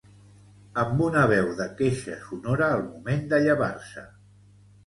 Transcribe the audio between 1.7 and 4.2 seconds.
queixa sonora al moment de llevar-se.